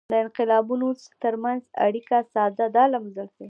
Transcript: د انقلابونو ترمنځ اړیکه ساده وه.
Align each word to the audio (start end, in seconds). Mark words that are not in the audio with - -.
د 0.11 0.13
انقلابونو 0.23 0.87
ترمنځ 1.23 1.61
اړیکه 1.85 2.17
ساده 2.33 2.65
وه. 3.13 3.23